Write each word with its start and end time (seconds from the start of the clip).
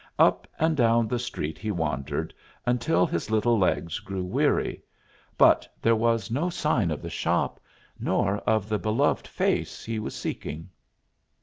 Up 0.17 0.47
and 0.57 0.75
down 0.75 1.07
the 1.07 1.19
street 1.19 1.59
he 1.59 1.69
wandered 1.69 2.33
until 2.65 3.05
his 3.05 3.29
little 3.29 3.59
legs 3.59 3.99
grew 3.99 4.23
weary; 4.23 4.81
but 5.37 5.67
there 5.79 5.95
was 5.95 6.31
no 6.31 6.49
sign 6.49 6.89
of 6.89 7.03
the 7.03 7.09
shop, 7.11 7.59
nor 7.99 8.37
of 8.39 8.67
the 8.67 8.79
beloved 8.79 9.27
face 9.27 9.85
he 9.85 9.99
was 9.99 10.15
seeking. 10.15 10.69